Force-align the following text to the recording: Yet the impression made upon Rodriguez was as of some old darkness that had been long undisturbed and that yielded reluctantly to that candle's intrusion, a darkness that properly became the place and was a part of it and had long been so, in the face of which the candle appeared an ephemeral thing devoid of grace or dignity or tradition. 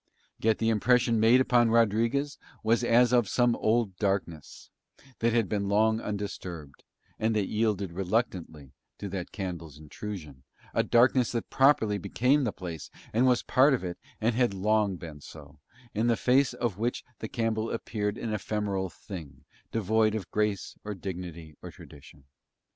Yet 0.39 0.57
the 0.57 0.69
impression 0.69 1.19
made 1.19 1.41
upon 1.41 1.69
Rodriguez 1.69 2.39
was 2.63 2.83
as 2.83 3.13
of 3.13 3.29
some 3.29 3.55
old 3.57 3.95
darkness 3.97 4.71
that 5.19 5.31
had 5.31 5.47
been 5.47 5.69
long 5.69 6.01
undisturbed 6.01 6.83
and 7.19 7.35
that 7.35 7.45
yielded 7.45 7.91
reluctantly 7.91 8.71
to 8.97 9.07
that 9.09 9.31
candle's 9.31 9.77
intrusion, 9.77 10.41
a 10.73 10.81
darkness 10.81 11.31
that 11.33 11.51
properly 11.51 11.99
became 11.99 12.45
the 12.45 12.51
place 12.51 12.89
and 13.13 13.27
was 13.27 13.41
a 13.41 13.45
part 13.45 13.75
of 13.75 13.83
it 13.83 13.99
and 14.19 14.33
had 14.33 14.55
long 14.55 14.95
been 14.95 15.21
so, 15.21 15.59
in 15.93 16.07
the 16.07 16.17
face 16.17 16.55
of 16.55 16.79
which 16.79 17.03
the 17.19 17.29
candle 17.29 17.69
appeared 17.69 18.17
an 18.17 18.33
ephemeral 18.33 18.89
thing 18.89 19.43
devoid 19.71 20.15
of 20.15 20.31
grace 20.31 20.73
or 20.83 20.95
dignity 20.95 21.55
or 21.61 21.69
tradition. 21.69 22.23